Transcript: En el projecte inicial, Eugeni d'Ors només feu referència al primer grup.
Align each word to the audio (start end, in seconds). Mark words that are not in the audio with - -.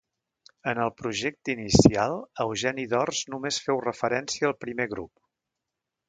En 0.69 0.79
el 0.83 0.91
projecte 1.01 1.51
inicial, 1.55 2.15
Eugeni 2.45 2.85
d'Ors 2.93 3.19
només 3.33 3.59
feu 3.67 3.83
referència 3.89 4.49
al 4.51 4.57
primer 4.65 4.89
grup. 4.95 5.13